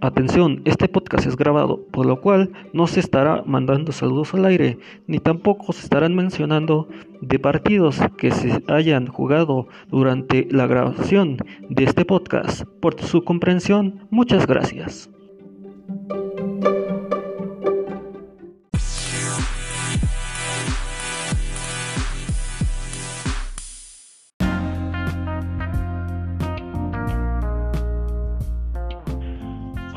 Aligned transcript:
Atención, 0.00 0.62
este 0.64 0.86
podcast 0.86 1.26
es 1.26 1.34
grabado, 1.34 1.84
por 1.90 2.06
lo 2.06 2.20
cual 2.20 2.52
no 2.72 2.86
se 2.86 3.00
estará 3.00 3.42
mandando 3.44 3.90
saludos 3.90 4.32
al 4.32 4.44
aire, 4.44 4.78
ni 5.08 5.18
tampoco 5.18 5.72
se 5.72 5.82
estarán 5.82 6.14
mencionando 6.14 6.88
de 7.20 7.40
partidos 7.40 7.98
que 8.16 8.30
se 8.30 8.62
hayan 8.68 9.08
jugado 9.08 9.66
durante 9.90 10.46
la 10.52 10.68
grabación 10.68 11.38
de 11.68 11.82
este 11.82 12.04
podcast. 12.04 12.62
Por 12.80 13.00
su 13.00 13.24
comprensión, 13.24 14.06
muchas 14.10 14.46
gracias. 14.46 15.10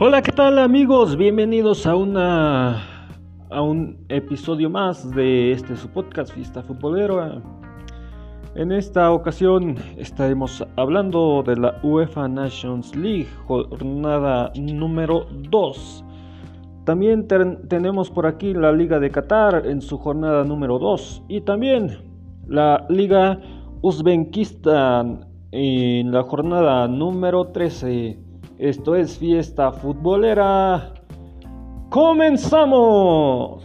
Hola, 0.03 0.23
¿qué 0.23 0.31
tal 0.31 0.57
amigos? 0.57 1.15
Bienvenidos 1.15 1.85
a 1.85 1.95
una 1.95 3.07
a 3.51 3.61
un 3.61 4.03
episodio 4.09 4.67
más 4.67 5.11
de 5.11 5.51
este 5.51 5.75
su 5.75 5.89
podcast 5.89 6.33
Fiesta 6.33 6.63
Futbolero. 6.63 7.43
En 8.55 8.71
esta 8.71 9.11
ocasión 9.11 9.75
estaremos 9.97 10.65
hablando 10.75 11.43
de 11.45 11.55
la 11.55 11.79
UEFA 11.83 12.27
Nations 12.27 12.95
League, 12.95 13.27
jornada 13.45 14.51
número 14.55 15.27
2. 15.51 16.03
También 16.83 17.27
tenemos 17.69 18.09
por 18.09 18.25
aquí 18.25 18.55
la 18.55 18.71
Liga 18.71 18.99
de 18.99 19.11
Qatar 19.11 19.67
en 19.67 19.81
su 19.83 19.99
jornada 19.99 20.43
número 20.43 20.79
2 20.79 21.25
y 21.27 21.41
también 21.41 21.99
la 22.47 22.87
Liga 22.89 23.39
Uzbekistán 23.83 25.27
en 25.51 26.11
la 26.11 26.23
jornada 26.23 26.87
número 26.87 27.49
13. 27.49 28.30
Esto 28.61 28.95
es 28.95 29.17
fiesta 29.17 29.71
futbolera. 29.71 30.93
¡Comenzamos! 31.89 33.63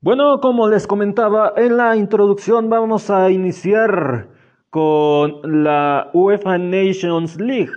Bueno, 0.00 0.40
como 0.40 0.68
les 0.68 0.86
comentaba 0.86 1.54
en 1.56 1.76
la 1.76 1.96
introducción, 1.96 2.70
vamos 2.70 3.10
a 3.10 3.32
iniciar 3.32 4.28
con 4.70 5.64
la 5.64 6.10
UEFA 6.14 6.58
Nations 6.58 7.40
League 7.40 7.72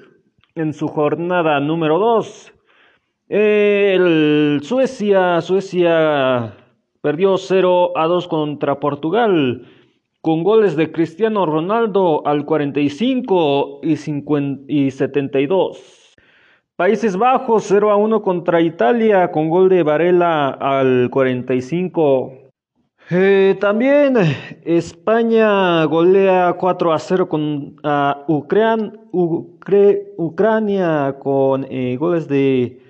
en 0.53 0.73
su 0.73 0.87
jornada 0.87 1.59
número 1.59 1.97
2. 1.97 2.53
El 3.27 4.59
Suecia, 4.61 5.41
Suecia 5.41 6.53
perdió 7.01 7.37
0 7.37 7.93
a 7.97 8.05
2 8.05 8.27
contra 8.27 8.79
Portugal 8.79 9.65
con 10.21 10.43
goles 10.43 10.75
de 10.75 10.91
Cristiano 10.91 11.45
Ronaldo 11.45 12.25
al 12.25 12.45
45 12.45 13.79
y, 13.83 14.91
72. 14.91 16.15
Países 16.75 17.17
Bajos 17.17 17.65
0 17.67 17.91
a 17.91 17.95
1 17.95 18.21
contra 18.21 18.61
Italia 18.61 19.31
con 19.31 19.49
gol 19.49 19.69
de 19.69 19.83
Varela 19.83 20.49
al 20.49 21.09
45. 21.09 22.33
Eh, 23.11 23.57
también 23.59 24.17
España 24.63 25.83
golea 25.85 26.53
4 26.53 26.93
a 26.93 26.99
0 26.99 27.27
con 27.27 27.75
Ucrania 30.17 31.15
con 31.19 31.65
eh, 31.69 31.97
goles 31.97 32.27
de 32.27 32.81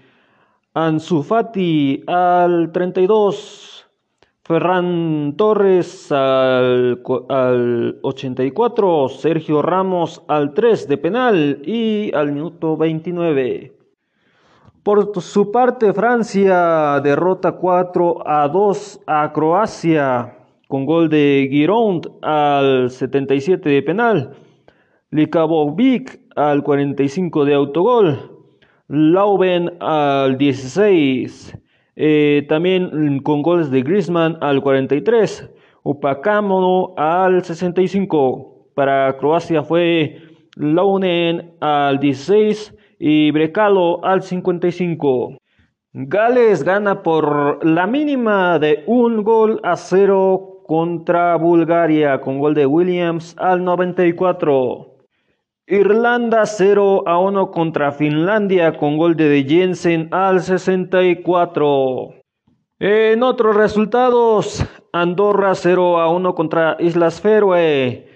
Ansu 0.74 1.24
Fati 1.24 2.04
al 2.06 2.72
32. 2.72 3.79
Ferran 4.50 5.36
Torres 5.38 6.12
al, 6.12 7.04
al, 7.30 8.00
84, 8.02 9.10
Sergio 9.10 9.62
Ramos 9.62 10.24
al 10.28 10.56
3 10.56 10.88
de 10.88 10.98
penal 10.98 11.62
y 11.64 12.12
al 12.16 12.32
minuto 12.32 12.76
29. 12.76 13.78
Por 14.82 15.22
su 15.22 15.52
parte, 15.52 15.94
Francia 15.94 17.00
derrota 17.04 17.52
4 17.52 18.28
a 18.28 18.48
2 18.48 19.02
a 19.06 19.32
Croacia 19.34 20.36
con 20.68 20.84
gol 20.84 21.10
de 21.10 21.48
Giroud 21.52 22.08
al 22.24 22.90
77 22.90 23.70
de 23.70 23.84
penal, 23.84 24.32
Likabovic 25.12 26.22
al 26.36 26.64
45 26.64 27.46
de 27.46 27.54
autogol, 27.54 28.18
Lauben 28.88 29.78
al 29.80 30.40
16. 30.40 31.56
Eh, 32.02 32.46
también 32.48 33.20
con 33.24 33.42
goles 33.42 33.72
de 33.72 33.82
Griezmann 33.82 34.38
al 34.40 34.62
43, 34.62 35.52
Upacámono 35.84 36.94
al 36.96 37.44
65. 37.44 38.70
Para 38.74 39.18
Croacia 39.18 39.64
fue 39.64 40.22
Launen 40.56 41.52
al 41.60 42.00
16 42.00 42.74
y 43.00 43.32
Brecalo 43.32 44.02
al 44.06 44.22
55. 44.22 45.40
Gales 45.92 46.64
gana 46.64 47.04
por 47.04 47.66
la 47.66 47.86
mínima 47.86 48.60
de 48.60 48.86
un 48.88 49.22
gol 49.22 49.60
a 49.64 49.76
cero 49.76 50.64
contra 50.68 51.36
Bulgaria 51.36 52.22
con 52.22 52.40
gol 52.40 52.54
de 52.54 52.66
Williams 52.66 53.36
al 53.38 53.66
94. 53.66 54.99
Irlanda 55.72 56.48
0 56.48 57.04
a 57.06 57.20
1 57.20 57.52
contra 57.52 57.92
Finlandia 57.92 58.76
con 58.76 58.98
gol 58.98 59.16
de 59.16 59.46
Jensen 59.48 60.08
al 60.10 60.42
64. 60.42 62.10
En 62.80 63.22
otros 63.22 63.56
resultados, 63.56 64.66
Andorra 64.92 65.54
0 65.54 66.00
a 66.00 66.10
1 66.10 66.34
contra 66.34 66.76
Islas 66.80 67.22
Feroe. 67.22 68.08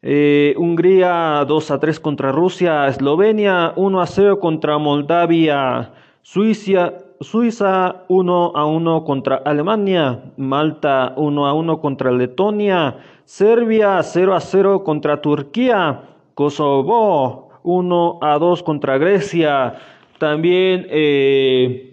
Eh, 0.00 0.54
Hungría 0.56 1.44
2 1.46 1.70
a 1.70 1.78
3 1.78 2.00
contra 2.00 2.32
Rusia. 2.32 2.86
Eslovenia 2.86 3.74
1 3.76 4.00
a 4.00 4.06
0 4.06 4.40
contra 4.40 4.78
Moldavia. 4.78 5.92
Suiza, 6.22 6.94
Suiza 7.20 8.04
1 8.08 8.52
a 8.54 8.64
1 8.64 9.04
contra 9.04 9.36
Alemania. 9.44 10.32
Malta 10.38 11.12
1 11.18 11.46
a 11.46 11.52
1 11.52 11.78
contra 11.78 12.10
Letonia. 12.10 12.96
Serbia 13.26 14.02
0 14.02 14.34
a 14.34 14.40
0 14.40 14.82
contra 14.82 15.20
Turquía. 15.20 16.08
Kosovo 16.34 17.48
1 17.62 18.18
a 18.20 18.38
2 18.38 18.62
contra 18.62 18.98
Grecia. 18.98 19.74
También 20.18 20.86
eh, 20.88 21.92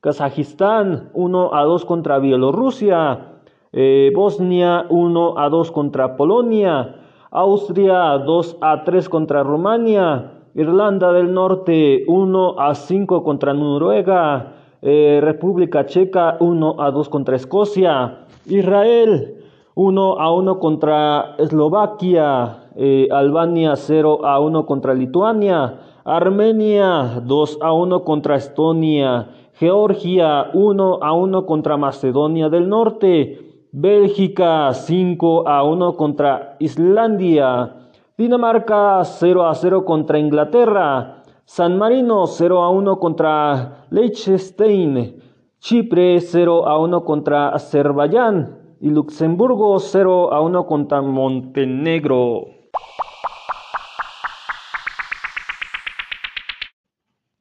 Kazajistán 0.00 1.10
1 1.14 1.54
a 1.54 1.64
2 1.64 1.84
contra 1.84 2.18
Bielorrusia. 2.18 3.40
Eh, 3.72 4.12
Bosnia 4.14 4.86
1 4.88 5.38
a 5.38 5.48
2 5.48 5.70
contra 5.70 6.16
Polonia. 6.16 6.96
Austria 7.30 8.18
2 8.18 8.56
a 8.60 8.84
3 8.84 9.08
contra 9.08 9.42
Rumania. 9.42 10.32
Irlanda 10.54 11.12
del 11.12 11.32
Norte 11.32 12.04
1 12.06 12.54
a 12.58 12.74
5 12.74 13.22
contra 13.22 13.52
Noruega. 13.52 14.54
Eh, 14.80 15.20
República 15.22 15.84
Checa 15.84 16.36
1 16.40 16.76
a 16.78 16.90
2 16.90 17.08
contra 17.08 17.36
Escocia. 17.36 18.26
Israel 18.46 19.34
1 19.74 20.18
a 20.18 20.32
1 20.32 20.58
contra 20.58 21.34
Eslovaquia. 21.38 22.67
Eh, 22.80 23.08
Albania 23.10 23.74
0 23.74 24.22
a 24.22 24.38
1 24.38 24.62
contra 24.62 24.94
Lituania, 24.94 25.82
Armenia 26.04 27.18
2 27.18 27.58
a 27.60 27.72
1 27.72 28.04
contra 28.04 28.36
Estonia, 28.36 29.50
Georgia 29.58 30.54
1 30.54 30.98
a 31.02 31.12
1 31.12 31.44
contra 31.44 31.76
Macedonia 31.76 32.48
del 32.48 32.68
Norte, 32.68 33.66
Bélgica 33.72 34.72
5 34.72 35.42
a 35.42 35.64
1 35.64 35.96
contra 35.96 36.54
Islandia, 36.60 37.90
Dinamarca 38.16 39.02
0 39.02 39.42
a 39.42 39.54
0 39.54 39.82
contra 39.82 40.18
Inglaterra, 40.18 41.24
San 41.44 41.76
Marino 41.78 42.26
0 42.26 42.62
a 42.62 42.70
1 42.70 42.96
contra 43.00 43.86
Liechtenstein, 43.90 45.20
Chipre 45.58 46.20
0 46.20 46.64
a 46.64 46.78
1 46.78 47.02
contra 47.02 47.48
Azerbaiyán. 47.48 48.54
Y 48.80 48.90
Luxemburgo 48.90 49.80
0 49.80 50.32
a 50.32 50.40
1 50.40 50.66
contra 50.66 51.02
Montenegro. 51.02 52.57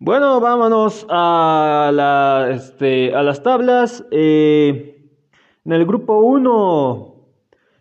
Bueno, 0.07 0.39
vámonos 0.39 1.05
a, 1.09 1.91
la, 1.93 2.49
este, 2.51 3.13
a 3.13 3.23
las 3.23 3.43
tablas. 3.43 4.05
Eh, 4.09 5.05
en 5.65 5.71
el 5.73 5.85
grupo 5.85 6.19
1 6.19 7.15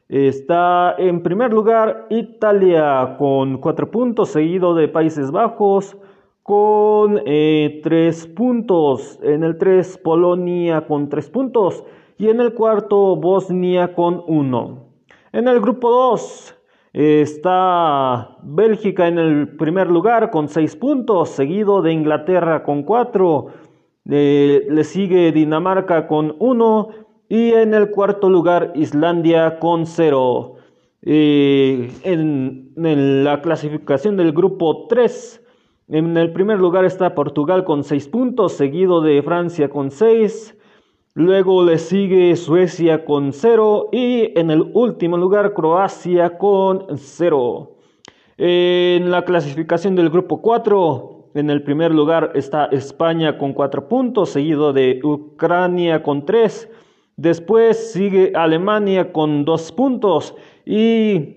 está 0.08 0.96
en 0.98 1.22
primer 1.22 1.52
lugar 1.52 2.08
Italia 2.10 3.14
con 3.16 3.58
4 3.58 3.92
puntos, 3.92 4.30
seguido 4.30 4.74
de 4.74 4.88
Países 4.88 5.30
Bajos 5.30 5.96
con 6.42 7.14
3 7.14 7.24
eh, 7.26 8.12
puntos. 8.34 9.20
En 9.22 9.44
el 9.44 9.56
3 9.56 9.98
Polonia 9.98 10.84
con 10.84 11.08
3 11.08 11.30
puntos 11.30 11.84
y 12.18 12.28
en 12.28 12.40
el 12.40 12.54
cuarto 12.54 13.14
Bosnia 13.14 13.94
con 13.94 14.24
1. 14.26 14.84
En 15.30 15.46
el 15.46 15.60
grupo 15.60 15.92
2 15.92 16.55
Está 16.96 18.38
Bélgica 18.42 19.06
en 19.06 19.18
el 19.18 19.48
primer 19.58 19.90
lugar 19.90 20.30
con 20.30 20.48
6 20.48 20.76
puntos, 20.76 21.28
seguido 21.28 21.82
de 21.82 21.92
Inglaterra 21.92 22.62
con 22.62 22.84
4. 22.84 23.48
le 24.04 24.84
sigue 24.84 25.30
Dinamarca 25.30 26.06
con 26.06 26.36
1 26.38 26.88
y 27.28 27.50
en 27.52 27.74
el 27.74 27.90
cuarto 27.90 28.30
lugar 28.30 28.72
Islandia 28.74 29.58
con 29.58 29.84
0. 29.84 30.54
Eh, 31.02 31.92
en, 32.02 32.72
la 33.24 33.42
clasificación 33.42 34.16
del 34.16 34.32
grupo 34.32 34.86
3, 34.88 35.44
en 35.88 36.16
el 36.16 36.32
primer 36.32 36.58
lugar 36.58 36.86
está 36.86 37.14
Portugal 37.14 37.64
con 37.64 37.84
6 37.84 38.08
puntos, 38.08 38.54
seguido 38.54 39.02
de 39.02 39.22
Francia 39.22 39.68
con 39.68 39.90
6. 39.90 40.55
Luego 41.18 41.64
le 41.64 41.78
sigue 41.78 42.36
Suecia 42.36 43.06
con 43.06 43.32
0 43.32 43.88
y 43.90 44.38
en 44.38 44.50
el 44.50 44.70
último 44.74 45.16
lugar 45.16 45.54
Croacia 45.54 46.36
con 46.36 46.84
0. 46.94 47.70
En 48.36 49.10
la 49.10 49.24
clasificación 49.24 49.96
del 49.96 50.10
grupo 50.10 50.42
4, 50.42 51.30
en 51.32 51.48
el 51.48 51.62
primer 51.62 51.94
lugar 51.94 52.32
está 52.34 52.66
España 52.66 53.38
con 53.38 53.54
4 53.54 53.88
puntos, 53.88 54.28
seguido 54.28 54.74
de 54.74 55.00
Ucrania 55.02 56.02
con 56.02 56.26
3. 56.26 56.68
Después 57.16 57.94
sigue 57.94 58.32
Alemania 58.34 59.10
con 59.10 59.46
2 59.46 59.72
puntos 59.72 60.34
y 60.66 61.36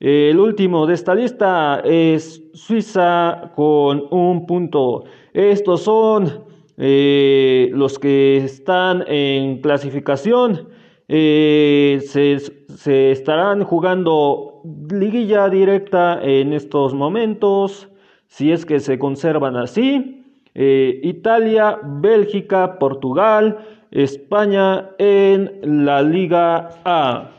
el 0.00 0.40
último 0.40 0.84
de 0.84 0.94
esta 0.94 1.14
lista 1.14 1.80
es 1.84 2.42
Suiza 2.54 3.52
con 3.54 4.02
un 4.10 4.46
punto. 4.46 5.04
Estos 5.32 5.82
son 5.82 6.50
eh, 6.78 7.70
los 7.74 7.98
que 7.98 8.38
están 8.38 9.04
en 9.06 9.60
clasificación 9.60 10.68
eh, 11.08 12.00
se, 12.06 13.12
estarán 13.12 13.64
jugando 13.64 14.62
liguilla 14.90 15.48
directa 15.48 16.18
en 16.22 16.52
estos 16.52 16.94
momentos, 16.94 17.88
si 18.28 18.50
es 18.50 18.64
que 18.64 18.80
se 18.80 18.98
conservan 18.98 19.56
así. 19.56 20.24
Eh, 20.54 21.00
Italia, 21.02 21.78
Bélgica, 21.82 22.78
Portugal, 22.78 23.58
España 23.90 24.90
en 24.98 25.84
la 25.84 26.02
Liga 26.02 26.70
A. 26.84 27.30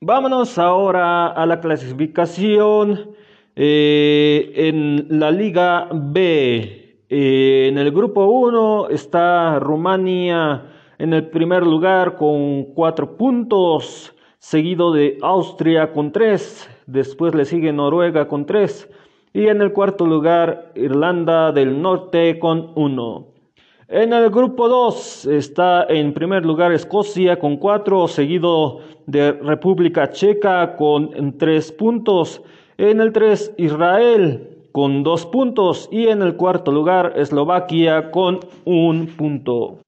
Vámonos 0.00 0.58
ahora 0.58 1.28
a 1.28 1.46
la 1.46 1.60
clasificación 1.60 3.16
eh, 3.60 4.52
en 4.54 5.18
la 5.18 5.32
Liga 5.32 5.88
B, 5.92 7.02
eh, 7.08 7.66
en 7.68 7.76
el 7.76 7.90
grupo 7.90 8.24
1 8.26 8.88
está 8.90 9.58
Rumania 9.58 10.62
en 10.96 11.12
el 11.12 11.26
primer 11.26 11.66
lugar 11.66 12.14
con 12.14 12.66
4 12.72 13.16
puntos, 13.16 14.14
seguido 14.38 14.92
de 14.92 15.18
Austria 15.22 15.92
con 15.92 16.12
3, 16.12 16.70
después 16.86 17.34
le 17.34 17.44
sigue 17.44 17.72
Noruega 17.72 18.28
con 18.28 18.46
3 18.46 18.88
y 19.32 19.48
en 19.48 19.60
el 19.60 19.72
cuarto 19.72 20.06
lugar 20.06 20.70
Irlanda 20.76 21.50
del 21.50 21.82
Norte 21.82 22.38
con 22.38 22.70
1. 22.76 23.26
En 23.88 24.12
el 24.12 24.30
grupo 24.30 24.68
2 24.68 25.26
está 25.26 25.84
en 25.88 26.14
primer 26.14 26.46
lugar 26.46 26.70
Escocia 26.70 27.40
con 27.40 27.56
4, 27.56 28.06
seguido 28.06 28.82
de 29.06 29.32
República 29.32 30.10
Checa 30.10 30.76
con 30.76 31.36
3 31.36 31.72
puntos. 31.72 32.40
En 32.80 33.00
el 33.00 33.12
3, 33.12 33.54
Israel 33.56 34.68
con 34.70 35.02
2 35.02 35.26
puntos. 35.26 35.88
Y 35.90 36.06
en 36.06 36.22
el 36.22 36.36
cuarto 36.36 36.70
lugar, 36.70 37.14
Eslovaquia 37.16 38.12
con 38.12 38.38
1 38.66 39.06
punto. 39.16 39.78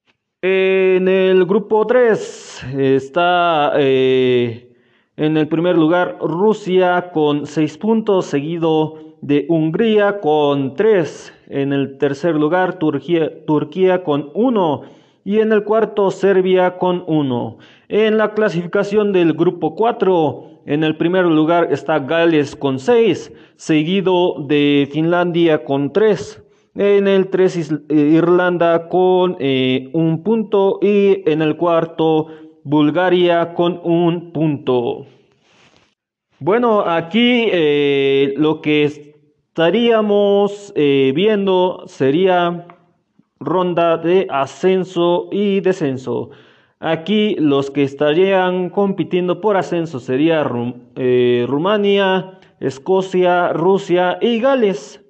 En 0.42 1.06
el 1.06 1.44
grupo 1.46 1.86
3 1.86 2.66
está 2.76 3.74
eh, 3.76 4.72
en 5.16 5.36
el 5.36 5.46
primer 5.46 5.78
lugar 5.78 6.18
Rusia 6.20 7.12
con 7.12 7.46
6 7.46 7.78
puntos, 7.78 8.26
seguido 8.26 8.94
de 9.20 9.46
Hungría 9.48 10.18
con 10.18 10.74
3. 10.74 11.32
En 11.48 11.72
el 11.72 11.96
tercer 11.96 12.34
lugar 12.34 12.80
Turquía 12.80 14.02
con 14.02 14.30
1 14.34 14.82
y 15.24 15.38
en 15.38 15.52
el 15.52 15.62
cuarto 15.62 16.10
Serbia 16.10 16.76
con 16.78 17.04
1. 17.06 17.58
En 17.88 18.16
la 18.16 18.34
clasificación 18.34 19.12
del 19.12 19.34
grupo 19.34 19.76
4 19.76 20.49
en 20.66 20.84
el 20.84 20.96
primer 20.96 21.24
lugar 21.26 21.68
está 21.72 21.98
Gales 22.00 22.54
con 22.54 22.78
6, 22.78 23.32
seguido 23.56 24.36
de 24.46 24.88
Finlandia 24.92 25.64
con 25.64 25.92
3. 25.92 26.42
En 26.76 27.08
el 27.08 27.28
3 27.28 27.72
eh, 27.88 27.94
Irlanda 27.94 28.88
con 28.88 29.36
eh, 29.40 29.90
un 29.92 30.22
punto 30.22 30.78
y 30.80 31.28
en 31.28 31.42
el 31.42 31.56
cuarto 31.56 32.28
Bulgaria 32.62 33.54
con 33.54 33.80
un 33.82 34.32
punto. 34.32 35.06
Bueno, 36.38 36.80
aquí 36.80 37.48
eh, 37.50 38.34
lo 38.36 38.60
que 38.60 38.84
estaríamos 38.84 40.72
viendo 40.76 41.82
sería 41.86 42.66
ronda 43.40 43.96
de 43.98 44.26
ascenso 44.30 45.28
y 45.32 45.60
descenso. 45.60 46.30
Aquí 46.82 47.36
los 47.38 47.70
que 47.70 47.82
estarían 47.82 48.70
compitiendo 48.70 49.42
por 49.42 49.58
ascenso 49.58 50.00
serían 50.00 50.88
eh, 50.96 51.44
Rumania, 51.46 52.38
Escocia, 52.58 53.52
Rusia 53.52 54.16
y 54.22 54.40
Gales. 54.40 55.04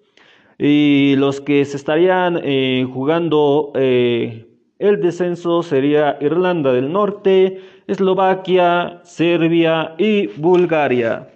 Y 0.58 1.14
los 1.16 1.40
que 1.40 1.64
se 1.64 1.76
estarían 1.76 2.40
eh, 2.42 2.84
jugando 2.92 3.70
eh, 3.76 4.48
el 4.80 5.00
descenso 5.00 5.62
sería 5.62 6.18
Irlanda 6.20 6.72
del 6.72 6.92
Norte, 6.92 7.60
Eslovaquia, 7.86 9.00
Serbia 9.04 9.94
y 9.96 10.26
Bulgaria. 10.26 11.28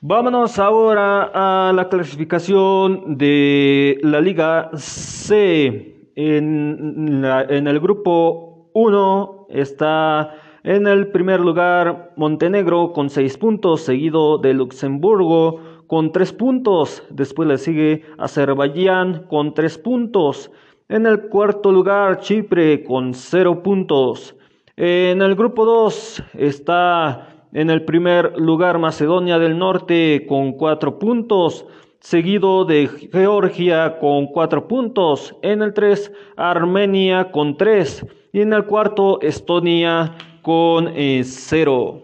Vámonos 0.00 0.60
ahora 0.60 1.28
a 1.34 1.72
la 1.72 1.88
clasificación 1.88 3.18
de 3.18 3.98
la 4.04 4.20
Liga 4.20 4.70
C. 4.74 6.12
En, 6.14 7.24
el 7.24 7.80
grupo 7.80 8.70
1 8.74 9.46
está 9.48 10.34
en 10.62 10.86
el 10.86 11.08
primer 11.08 11.40
lugar 11.40 12.12
Montenegro 12.16 12.92
con 12.92 13.10
6 13.10 13.38
puntos, 13.38 13.80
seguido 13.80 14.38
de 14.38 14.54
Luxemburgo 14.54 15.60
con 15.88 16.12
3 16.12 16.32
puntos. 16.32 17.02
Después 17.10 17.48
le 17.48 17.58
sigue 17.58 18.04
Azerbaiyán 18.18 19.24
con 19.28 19.52
3 19.52 19.78
puntos. 19.78 20.52
En 20.88 21.06
el 21.06 21.22
cuarto 21.22 21.72
lugar 21.72 22.20
Chipre 22.20 22.84
con 22.84 23.14
0 23.14 23.64
puntos. 23.64 24.36
En 24.76 25.22
el 25.22 25.34
grupo 25.34 25.64
2 25.64 26.22
está 26.34 27.37
en 27.52 27.70
el 27.70 27.84
primer 27.84 28.38
lugar 28.38 28.78
Macedonia 28.78 29.38
del 29.38 29.58
Norte 29.58 30.26
con 30.28 30.52
cuatro 30.52 30.98
puntos, 30.98 31.66
seguido 32.00 32.64
de 32.64 32.88
Georgia 33.12 33.98
con 33.98 34.26
cuatro 34.26 34.68
puntos. 34.68 35.34
En 35.42 35.62
el 35.62 35.72
3 35.72 36.12
Armenia 36.36 37.30
con 37.30 37.56
tres 37.56 38.04
y 38.32 38.40
en 38.40 38.52
el 38.52 38.64
cuarto 38.64 39.20
Estonia 39.20 40.14
con 40.42 40.88
eh, 40.94 41.22
cero. 41.24 42.02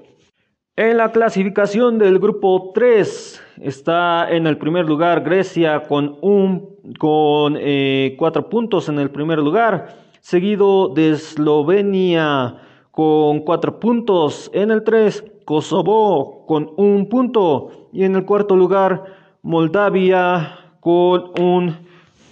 En 0.77 0.97
la 0.97 1.13
clasificación 1.13 1.99
del 1.99 2.19
grupo 2.19 2.73
3 2.75 3.43
está 3.63 4.29
en 4.29 4.49
el 4.49 4.59
primer 4.59 4.87
lugar 4.87 5.23
Grecia 5.23 5.85
con, 5.85 6.19
un, 6.21 6.77
con 6.99 7.57
eh, 7.61 8.17
cuatro 8.19 8.49
puntos 8.49 8.89
en 8.89 8.99
el 8.99 9.11
primer 9.11 9.39
lugar, 9.39 9.95
seguido 10.21 10.89
de 10.89 11.11
Eslovenia 11.11 12.57
con 12.91 13.41
cuatro 13.41 13.79
puntos 13.79 14.51
en 14.53 14.73
el 14.73 14.83
3 14.83 15.25
Kosovo 15.45 16.47
con 16.47 16.71
un 16.77 17.09
punto 17.09 17.89
y 17.93 18.05
en 18.05 18.17
el 18.17 18.25
cuarto 18.25 18.57
lugar 18.57 19.05
Moldavia 19.43 20.59
con 20.81 21.33
un 21.41 21.77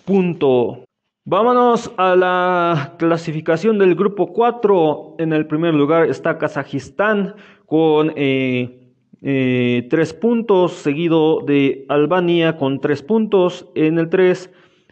punto. 0.04 0.84
Vámonos 1.24 1.92
a 1.98 2.16
la 2.16 2.94
clasificación 2.98 3.78
del 3.78 3.94
grupo 3.94 4.32
4. 4.32 5.16
En 5.18 5.32
el 5.32 5.46
primer 5.46 5.72
lugar 5.72 6.08
está 6.08 6.36
Kazajistán 6.36 7.34
con 7.66 8.12
eh, 8.16 8.92
eh, 9.22 9.86
tres 9.88 10.14
puntos, 10.14 10.72
seguido 10.72 11.40
de 11.46 11.86
Albania 11.88 12.56
con 12.56 12.80
tres 12.80 13.02
puntos. 13.02 13.68
En 13.76 13.98
el 13.98 14.08
3, 14.08 14.50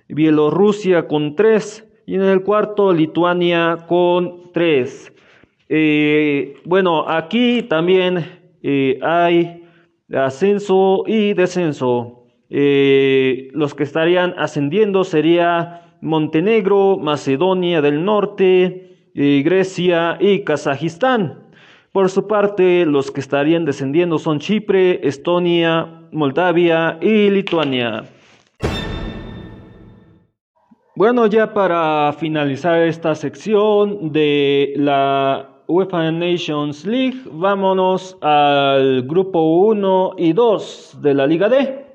Bielorrusia 0.08 1.08
con 1.08 1.34
tres. 1.34 1.86
Y 2.06 2.14
en 2.14 2.22
el 2.22 2.42
cuarto, 2.42 2.92
Lituania 2.92 3.86
con 3.88 4.52
tres. 4.52 5.12
Eh, 5.72 6.56
bueno, 6.64 7.08
aquí 7.08 7.62
también 7.62 8.26
eh, 8.60 8.98
hay 9.02 9.62
ascenso 10.12 11.04
y 11.06 11.32
descenso. 11.34 12.24
Eh, 12.50 13.50
los 13.52 13.76
que 13.76 13.84
estarían 13.84 14.34
ascendiendo 14.36 15.04
sería 15.04 15.96
Montenegro, 16.00 16.98
Macedonia 16.98 17.80
del 17.80 18.04
Norte, 18.04 19.12
Grecia 19.14 20.16
y 20.18 20.42
Kazajistán. 20.42 21.44
Por 21.92 22.10
su 22.10 22.26
parte, 22.26 22.84
los 22.84 23.12
que 23.12 23.20
estarían 23.20 23.64
descendiendo 23.64 24.18
son 24.18 24.40
Chipre, 24.40 25.06
Estonia, 25.06 26.08
Moldavia 26.10 26.98
y 27.00 27.30
Lituania. 27.30 28.04
Bueno, 30.96 31.26
ya 31.26 31.52
para 31.54 32.12
finalizar 32.18 32.82
esta 32.82 33.14
sección 33.14 34.12
de 34.12 34.72
la 34.76 35.59
UEFA 35.70 36.10
Nations 36.10 36.84
League, 36.84 37.22
vámonos 37.30 38.18
al 38.20 39.02
grupo 39.02 39.40
1 39.60 40.14
y 40.18 40.32
2 40.32 40.98
de 41.00 41.14
la 41.14 41.26
Liga 41.26 41.48
D. 41.48 41.86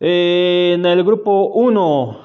En 0.00 0.84
el 0.84 1.04
grupo 1.04 1.46
1, 1.54 2.18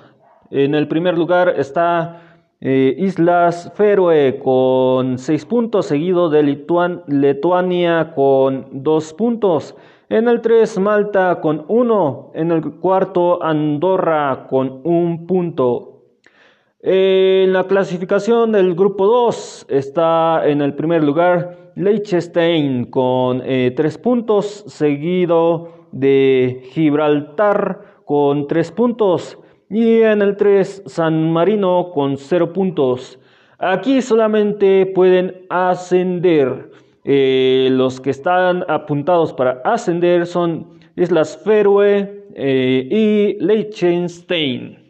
en 0.49 0.73
el 0.73 0.87
primer 0.87 1.17
lugar 1.17 1.53
está 1.57 2.23
Eh, 2.59 2.95
Islas 2.97 3.71
Feroe 3.75 4.39
con 4.39 5.19
6 5.19 5.45
puntos, 5.45 5.85
seguido 5.85 6.29
de 6.29 6.41
Lituania 6.41 8.13
con 8.15 8.65
2 8.71 9.13
puntos. 9.13 9.75
En 10.09 10.27
el 10.27 10.41
3 10.41 10.79
Malta 10.79 11.39
con 11.39 11.65
1. 11.67 12.31
En 12.33 12.51
el 12.51 12.63
cuarto 12.79 13.43
Andorra 13.43 14.47
con 14.49 14.81
1 14.83 15.27
punto. 15.27 15.96
En 16.79 17.53
la 17.53 17.63
clasificación 17.63 18.51
del 18.51 18.75
grupo 18.75 19.07
2 19.07 19.65
está 19.67 20.47
en 20.47 20.61
el 20.61 20.75
primer 20.75 21.03
lugar 21.03 21.71
Liechtenstein 21.75 22.85
con 22.85 23.39
3 23.39 23.47
eh, 23.47 23.99
puntos, 23.99 24.63
seguido 24.67 25.87
de 25.91 26.61
Gibraltar 26.73 27.81
con 28.05 28.47
3 28.47 28.71
puntos. 28.73 29.39
Y 29.71 30.01
en 30.01 30.21
el 30.21 30.37
3, 30.37 30.83
San 30.85 31.33
Marino 31.33 31.89
con 31.91 32.15
0 32.15 32.53
puntos. 32.53 33.19
Aquí 33.57 34.03
solamente 34.03 34.85
pueden 34.85 35.47
ascender. 35.49 36.69
Eh, 37.03 37.69
los 37.71 37.99
que 37.99 38.11
están 38.11 38.63
apuntados 38.67 39.33
para 39.33 39.61
ascender 39.65 40.27
son 40.27 40.77
Islas 40.95 41.41
Feroe 41.43 42.25
eh, 42.35 42.87
y 42.91 43.43
Liechtenstein. 43.43 44.86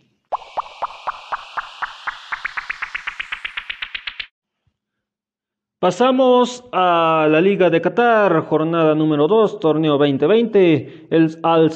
Pasamos 5.79 6.63
a 6.71 7.27
la 7.29 7.39
Liga 7.39 7.69
de 7.69 7.81
Qatar, 7.81 8.47
jornada 8.47 8.95
número 8.95 9.27
2, 9.27 9.59
torneo 9.59 9.99
2020. 9.99 11.05
El 11.11 11.37
Al 11.43 11.69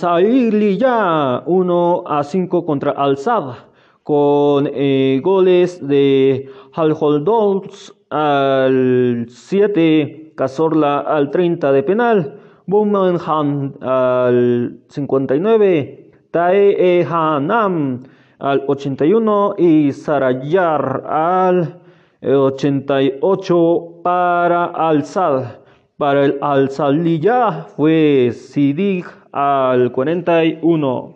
ya 0.79 1.43
1 1.46 2.03
a 2.08 2.24
5 2.24 2.65
contra 2.65 2.93
Al 2.93 3.17
Sad, 3.17 3.53
con 4.01 4.67
eh, 4.74 5.22
goles 5.24 5.88
de 5.88 6.50
Al 6.74 6.98
Holdols 7.00 7.93
al 8.10 9.27
7, 9.29 10.34
Cazorla 10.36 11.01
al 11.01 11.29
30 11.29 11.72
de 11.72 11.84
penal, 11.84 12.39
Bowmanham 12.65 13.75
al 13.81 14.79
59, 14.88 16.12
Tae 16.31 17.05
Hanam 17.08 18.01
al 18.39 18.63
81 18.65 19.53
y 19.60 19.91
Sarayar 19.91 21.03
al 21.05 21.80
88 22.23 24.01
para 24.03 24.65
Al-Sad. 24.65 25.57
Para 25.97 26.25
el 26.25 26.37
Al-Saliyah 26.41 27.65
fue 27.75 28.31
Sidig 28.31 29.05
al 29.31 29.91
41. 29.91 31.15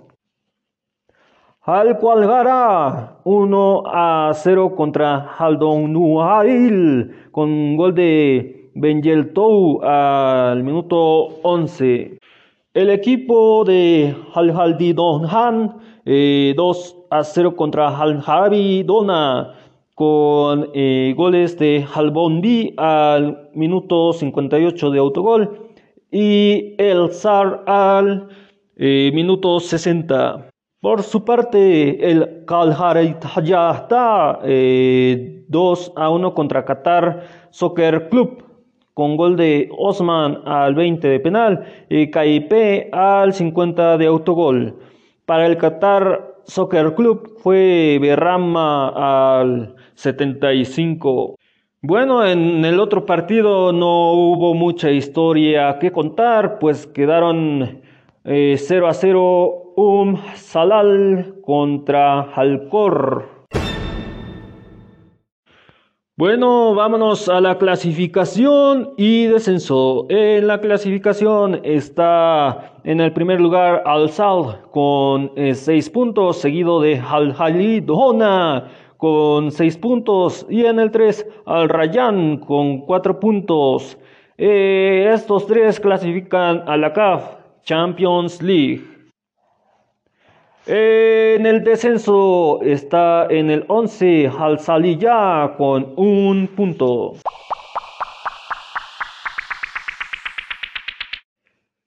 Al 1.61 1.97
Cualgara 1.99 3.19
1 3.23 3.83
a 3.85 4.31
0 4.33 4.75
contra 4.75 5.31
Haldon 5.37 5.93
Nuhail 5.93 7.11
con 7.31 7.77
gol 7.77 7.93
de 7.93 8.71
Benjel 8.73 9.31
Tou 9.33 9.81
al 9.83 10.63
minuto 10.63 11.39
11. 11.43 12.17
El 12.73 12.89
equipo 12.89 13.63
de 13.63 14.15
Al 14.33 14.51
Haldi 14.51 14.93
Donhan 14.93 15.67
2 15.67 15.77
eh, 16.05 16.55
a 17.09 17.23
0 17.23 17.55
contra 17.55 17.95
Al 17.95 18.23
Harabi 18.25 18.83
Dona 18.83 19.55
con 19.95 20.71
eh, 20.73 21.13
goles 21.15 21.57
de 21.57 21.85
Halbondi 21.91 22.73
al 22.77 23.49
minuto 23.53 24.11
58 24.11 24.91
de 24.91 24.99
autogol 24.99 25.71
y 26.11 26.75
El 26.77 27.11
Zar 27.11 27.63
al 27.65 28.27
eh, 28.75 29.11
minuto 29.13 29.59
60. 29.59 30.49
Por 30.81 31.01
su 31.01 31.23
parte, 31.23 32.11
el 32.11 32.43
Kalharit 32.45 33.25
eh, 34.43 35.45
2 35.47 35.93
a 35.95 36.09
1 36.09 36.33
contra 36.33 36.65
Qatar 36.65 37.23
Soccer 37.49 38.09
Club 38.09 38.43
con 38.93 39.17
gol 39.17 39.35
de 39.35 39.69
Osman 39.77 40.41
al 40.45 40.73
20 40.75 41.07
de 41.07 41.19
penal 41.19 41.65
y 41.89 42.11
KIP 42.11 42.93
al 42.93 43.33
50 43.33 43.97
de 43.97 44.05
autogol. 44.07 44.77
Para 45.25 45.45
el 45.45 45.57
Qatar 45.57 46.35
Soccer 46.45 46.93
Club 46.95 47.39
fue 47.39 47.97
Berrama 47.99 49.39
al 49.39 49.75
75. 49.95 51.37
Bueno, 51.81 52.25
en 52.25 52.63
el 52.65 52.79
otro 52.79 53.05
partido 53.05 53.71
no 53.71 54.13
hubo 54.13 54.53
mucha 54.53 54.91
historia 54.91 55.77
que 55.79 55.91
contar, 55.91 56.57
pues 56.59 56.87
quedaron 56.87 57.81
0 58.23 58.25
eh, 58.25 58.89
a 58.89 58.93
0 58.93 59.61
Um 59.77 60.15
Salal 60.35 61.35
contra 61.41 62.21
Halcor. 62.21 63.35
Bueno, 66.17 66.73
vámonos 66.73 67.27
a 67.27 67.41
la 67.41 67.57
clasificación 67.57 68.93
y 68.95 69.25
descenso. 69.25 70.05
En 70.07 70.47
la 70.47 70.61
clasificación 70.61 71.59
está 71.65 72.79
en 72.85 73.01
el 73.01 73.11
primer 73.11 73.41
lugar 73.41 73.83
Al 73.85 74.07
Sal 74.09 74.61
con 74.71 75.31
6 75.35 75.67
eh, 75.67 75.91
puntos, 75.91 76.37
seguido 76.37 76.79
de 76.79 77.01
Al 77.05 77.35
Halid 77.37 77.89
con 78.97 79.51
6 79.51 79.77
puntos 79.77 80.45
y 80.49 80.65
en 80.65 80.79
el 80.79 80.91
3 80.91 81.27
Al 81.45 81.69
Rayan 81.69 82.37
con 82.37 82.81
4 82.81 83.19
puntos. 83.19 83.97
Eh, 84.37 85.09
estos 85.13 85.47
tres 85.47 85.79
clasifican 85.79 86.63
a 86.67 86.75
la 86.75 86.91
CAF 86.91 87.37
Champions 87.63 88.41
League. 88.41 88.83
En 90.67 91.45
el 91.45 91.63
descenso 91.63 92.59
está 92.61 93.27
en 93.29 93.51
el 93.51 93.65
11 93.67 94.31
Al 94.37 94.59
Saliyah 94.59 95.53
con 95.57 95.93
un 95.95 96.47
punto. 96.47 97.13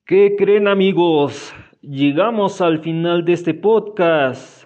¿Qué 0.07 0.37
creen 0.39 0.69
amigos? 0.69 1.53
Llegamos 1.83 2.63
al 2.63 2.79
final 2.79 3.27
de 3.27 3.35
este 3.35 3.53
podcast. 3.53 4.58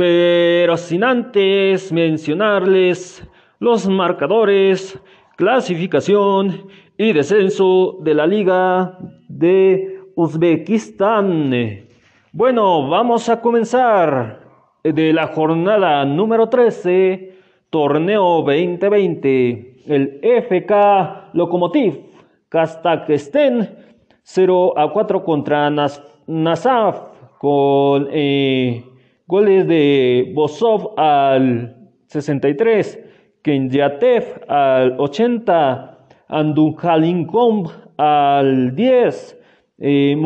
Pero 0.00 0.78
sin 0.78 1.04
antes 1.04 1.92
mencionarles 1.92 3.22
los 3.58 3.86
marcadores, 3.86 4.98
clasificación 5.36 6.68
y 6.96 7.12
descenso 7.12 7.98
de 8.00 8.14
la 8.14 8.26
Liga 8.26 8.96
de 9.28 10.00
Uzbekistán. 10.14 11.50
Bueno, 12.32 12.88
vamos 12.88 13.28
a 13.28 13.42
comenzar 13.42 14.40
de 14.82 15.12
la 15.12 15.26
jornada 15.26 16.02
número 16.06 16.48
13, 16.48 17.34
torneo 17.68 18.40
2020. 18.40 19.82
El 19.86 20.18
FK 20.22 21.34
Lokomotiv 21.34 21.98
Kazajstán 22.48 23.76
0 24.22 24.78
a 24.78 24.90
4 24.94 25.22
contra 25.22 25.68
Nasaf 26.26 27.02
con 27.38 28.08
eh, 28.10 28.84
Goles 29.30 29.64
de 29.68 30.32
Bosov 30.34 30.94
al 30.96 31.76
63, 32.08 32.98
Kenyatev 33.42 34.24
al 34.48 34.96
80, 34.98 35.98
Andukhalinkom 36.26 37.68
al 37.96 38.74
10, 38.74 39.38
eh, 39.78 40.16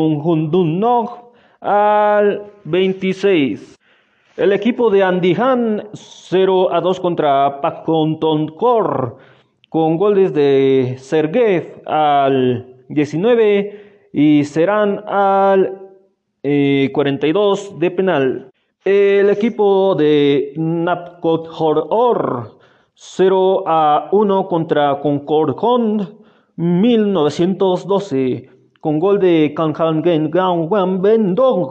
al 1.60 2.42
26. 2.64 3.76
El 4.38 4.52
equipo 4.54 4.88
de 4.88 5.02
Andijan 5.02 5.82
0 5.92 6.72
a 6.72 6.80
2 6.80 7.00
contra 7.00 7.60
Pakontonkor 7.60 9.18
con 9.68 9.98
goles 9.98 10.32
de 10.32 10.94
Sergev 10.96 11.82
al 11.84 12.86
19 12.88 14.08
y 14.14 14.44
Serán 14.44 15.04
al 15.06 15.78
42 16.40 16.42
eh, 16.42 17.74
de 17.80 17.90
penal. 17.90 18.53
El 18.84 19.30
equipo 19.30 19.94
de 19.94 20.52
Napcot 20.58 21.48
Horror 21.58 22.58
0 22.92 23.64
a 23.66 24.10
1 24.12 24.46
contra 24.46 25.00
Concord 25.00 25.54
Con 25.54 26.18
1912 26.56 28.50
con 28.80 28.98
gol 28.98 29.20
de 29.20 29.54
Kanhangen 29.56 30.30
Bendong 30.30 31.70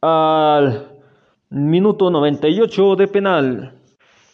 al 0.00 0.86
minuto 1.50 2.10
98 2.12 2.94
de 2.94 3.08
penal. 3.08 3.72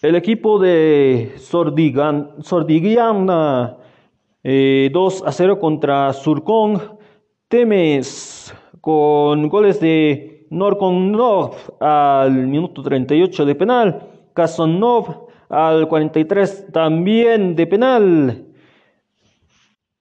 El 0.02 0.14
equipo 0.14 0.58
de 0.58 1.32
Sordigan, 1.38 2.42
2 2.42 3.76
eh, 4.44 4.92
a 4.92 5.32
0 5.32 5.58
contra 5.58 6.12
Surkong 6.12 6.78
Temes 7.48 8.54
con 8.82 9.48
goles 9.48 9.80
de 9.80 10.31
Norkonov 10.52 11.54
al 11.80 12.46
minuto 12.46 12.82
38 12.82 13.46
de 13.46 13.54
penal. 13.54 14.02
Kasonov 14.34 15.28
al 15.48 15.88
43 15.88 16.72
también 16.72 17.56
de 17.56 17.66
penal. 17.66 18.46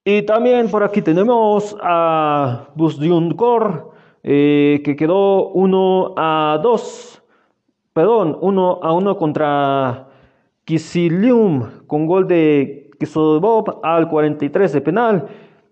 Y 0.04 0.24
también 0.24 0.70
por 0.70 0.84
aquí 0.84 1.02
tenemos 1.02 1.76
a 1.82 2.68
Busdyunkor 2.76 3.92
eh, 4.24 4.82
que 4.84 4.96
quedó 4.96 5.50
1 5.50 6.16
a 6.18 6.60
2. 6.62 7.24
Perdón, 7.94 8.38
1 8.42 8.80
a 8.84 8.94
1 8.94 9.18
contra 9.18 10.08
Kisilium 10.66 11.86
con 11.88 12.08
gol 12.08 12.28
de 12.28 12.92
Kisobov 13.00 13.80
al 13.84 14.10
43 14.10 14.74
de 14.74 14.82
penal. 14.82 15.28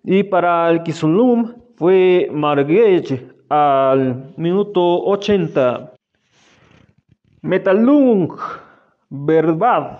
Y 0.05 0.23
para 0.23 0.69
el 0.69 0.83
Kisulum 0.83 1.53
fue 1.75 2.29
Marguerite 2.31 3.38
al 3.49 4.31
minuto 4.37 5.05
80. 5.05 5.93
Metalung 7.41 8.35
Verbad 9.09 9.99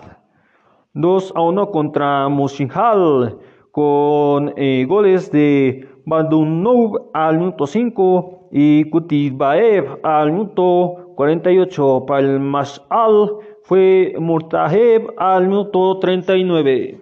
2 0.94 1.32
a 1.34 1.40
1 1.40 1.70
contra 1.70 2.28
Moshinhal 2.28 3.38
con 3.72 4.52
eh, 4.56 4.84
goles 4.88 5.30
de 5.30 5.88
Bandunov 6.04 7.10
al 7.12 7.38
minuto 7.38 7.66
5 7.66 8.48
y 8.52 8.84
Kutibaev 8.90 10.00
al 10.02 10.32
minuto 10.32 11.12
48. 11.16 12.04
Para 12.06 12.20
el 12.20 12.40
Mashal 12.40 13.30
fue 13.62 14.14
Murtajev 14.18 15.12
al 15.16 15.48
minuto 15.48 15.98
39. 15.98 17.00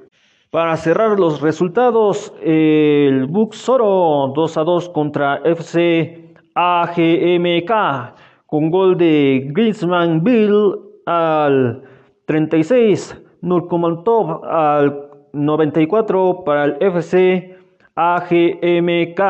Para 0.51 0.77
cerrar 0.77 1.19
los 1.19 1.41
resultados, 1.41 2.33
el 2.43 3.27
Buxoro 3.27 4.33
2 4.35 4.57
a 4.57 4.65
2 4.65 4.89
contra 4.91 5.37
FC 5.45 6.28
AGMK 6.61 7.71
con 8.47 8.71
gol 8.71 8.97
de 8.99 9.47
Griezmann 9.53 10.25
Bill 10.25 10.75
al 11.07 11.85
36, 12.25 13.17
Nurkomantov 13.43 14.45
al 14.45 15.09
94 15.33 16.43
para 16.45 16.65
el 16.65 16.77
FC 16.81 17.57
AGMK. 17.95 19.21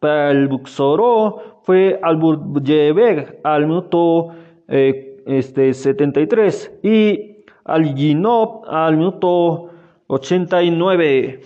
Para 0.00 0.30
el 0.30 0.48
Buxoro 0.48 1.60
fue 1.64 1.98
Alburjeveg 2.02 3.40
al 3.44 3.66
minuto 3.66 4.30
eh, 4.68 5.22
este, 5.26 5.74
73 5.74 6.80
y 6.82 7.44
al 7.64 7.94
Ginop 7.94 8.64
al 8.68 8.96
minuto 8.96 9.70
89. 10.06 11.40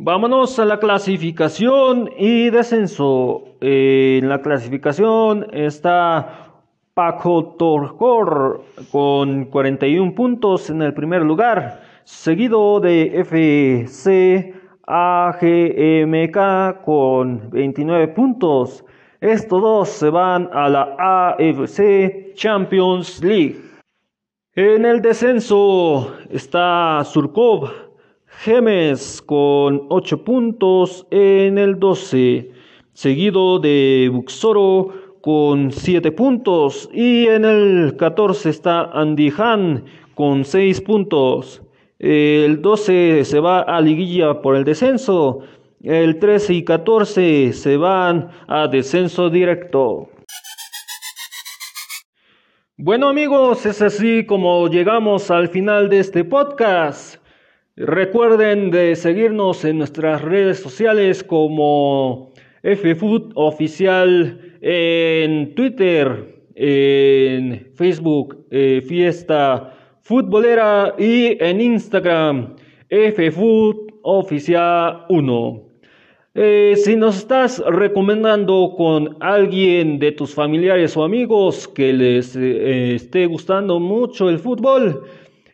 Vámonos 0.00 0.56
a 0.60 0.64
la 0.64 0.78
clasificación 0.78 2.08
y 2.16 2.50
descenso. 2.50 3.42
en 3.60 4.28
la 4.28 4.40
clasificación 4.40 5.48
está 5.52 6.52
Paco 6.94 7.56
Torcor 7.58 8.62
con 8.92 9.46
41 9.46 10.14
puntos 10.14 10.70
en 10.70 10.82
el 10.82 10.94
primer 10.94 11.22
lugar, 11.22 11.82
seguido 12.04 12.78
de 12.78 13.18
FC 13.22 14.54
AGMK 14.86 16.38
con 16.84 17.50
29 17.50 18.06
puntos. 18.14 18.84
Estos 19.20 19.60
dos 19.60 19.88
se 19.88 20.10
van 20.10 20.48
a 20.52 20.68
la 20.68 21.34
AFC 21.34 22.34
Champions 22.34 23.20
League. 23.20 23.56
En 24.54 24.84
el 24.84 25.02
descenso 25.02 26.14
está 26.30 27.02
Surkov 27.02 27.87
Gemes 28.40 29.20
con 29.20 29.86
8 29.88 30.22
puntos 30.22 31.08
en 31.10 31.58
el 31.58 31.80
12, 31.80 32.52
seguido 32.92 33.58
de 33.58 34.08
Buxoro 34.12 35.18
con 35.20 35.72
7 35.72 36.12
puntos 36.12 36.88
y 36.92 37.26
en 37.26 37.44
el 37.44 37.96
14 37.96 38.50
está 38.50 38.92
Andijan 38.92 39.86
con 40.14 40.44
6 40.44 40.80
puntos. 40.82 41.62
El 41.98 42.62
12 42.62 43.24
se 43.24 43.40
va 43.40 43.62
a 43.62 43.80
liguilla 43.80 44.40
por 44.40 44.54
el 44.54 44.62
descenso. 44.62 45.40
El 45.82 46.20
13 46.20 46.54
y 46.54 46.64
14 46.64 47.52
se 47.52 47.76
van 47.76 48.28
a 48.46 48.68
descenso 48.68 49.30
directo. 49.30 50.10
Bueno 52.76 53.08
amigos, 53.08 53.66
es 53.66 53.82
así 53.82 54.24
como 54.24 54.68
llegamos 54.68 55.32
al 55.32 55.48
final 55.48 55.88
de 55.88 55.98
este 55.98 56.22
podcast. 56.22 57.17
Recuerden 57.80 58.72
de 58.72 58.96
seguirnos 58.96 59.64
en 59.64 59.78
nuestras 59.78 60.20
redes 60.20 60.58
sociales 60.58 61.22
como 61.22 62.32
FFood 62.64 63.30
Oficial 63.36 64.40
en 64.60 65.54
Twitter, 65.54 66.42
en 66.56 67.70
Facebook, 67.76 68.46
eh, 68.50 68.82
Fiesta 68.84 69.74
Futbolera 70.00 70.96
y 70.98 71.40
en 71.40 71.60
Instagram, 71.60 72.56
FFood 72.90 73.76
Oficial 74.02 75.04
1. 75.08 75.62
Eh, 76.34 76.74
si 76.76 76.96
nos 76.96 77.18
estás 77.18 77.62
recomendando 77.64 78.74
con 78.76 79.16
alguien 79.20 80.00
de 80.00 80.10
tus 80.10 80.34
familiares 80.34 80.96
o 80.96 81.04
amigos 81.04 81.68
que 81.68 81.92
les 81.92 82.34
eh, 82.34 82.96
esté 82.96 83.26
gustando 83.26 83.78
mucho 83.78 84.28
el 84.28 84.40
fútbol 84.40 85.04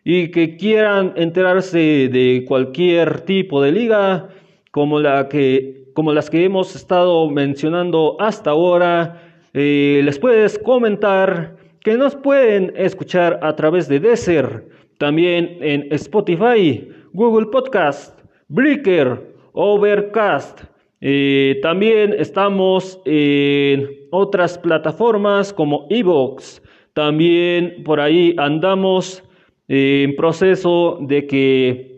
y 0.07 0.29
que 0.29 0.55
quieran 0.55 1.13
enterarse 1.15 2.07
de 2.09 2.45
cualquier 2.47 3.21
tipo 3.21 3.59
de 3.59 3.71
liga 3.71 4.29
como, 4.69 4.99
la 4.99 5.27
que, 5.27 5.89
como 5.93 6.13
las 6.13 6.29
que 6.29 6.45
hemos 6.45 6.75
estado 6.75 7.27
mencionando 7.31 8.15
hasta 8.19 8.51
ahora, 8.51 9.19
eh, 9.55 10.01
les 10.05 10.19
puedes 10.19 10.59
comentar 10.59 11.57
que 11.81 11.97
nos 11.97 12.15
pueden 12.15 12.71
escuchar 12.75 13.39
a 13.41 13.55
través 13.55 13.87
de 13.87 13.99
Deezer, 13.99 14.67
también 14.99 15.57
en 15.61 15.87
Spotify, 15.91 16.87
Google 17.11 17.47
Podcast, 17.47 18.19
Breaker, 18.47 19.21
Overcast. 19.53 20.61
Eh, 21.01 21.59
también 21.63 22.13
estamos 22.17 23.01
en 23.05 23.89
otras 24.11 24.57
plataformas 24.59 25.51
como 25.51 25.87
Evox. 25.89 26.61
También 26.93 27.83
por 27.83 27.99
ahí 27.99 28.35
andamos 28.37 29.23
eh, 29.67 30.03
en 30.03 30.15
proceso 30.15 30.99
de 31.01 31.25
que 31.25 31.95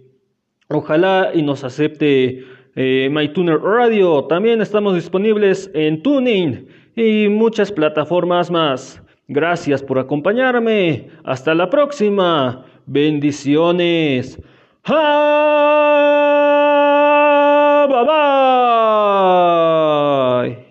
ojalá 0.69 1.31
y 1.33 1.41
nos 1.41 1.63
acepte 1.63 2.43
eh, 2.75 3.09
MyTuner 3.11 3.59
Radio. 3.59 4.25
También 4.25 4.61
estamos 4.61 4.93
disponibles 4.95 5.71
en 5.73 6.03
Tuning 6.03 6.67
y 6.95 7.27
muchas 7.27 7.71
plataformas 7.71 8.51
más. 8.51 9.01
Gracias 9.27 9.83
por 9.83 9.99
acompañarme. 9.99 11.09
Hasta 11.23 11.53
la 11.53 11.69
próxima. 11.69 12.65
Bendiciones. 12.85 14.39
Bye 14.85 14.95
bye. 18.05 20.66